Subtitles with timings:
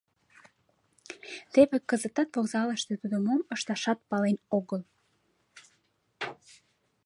[1.53, 4.81] Теве кызытат вокзалыште тудо мом ышташат пален огыл.